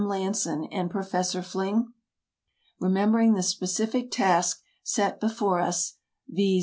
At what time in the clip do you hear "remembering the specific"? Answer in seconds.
2.79-4.09